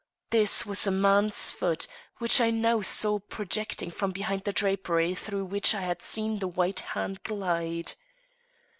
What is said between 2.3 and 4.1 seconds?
I now saw projecting from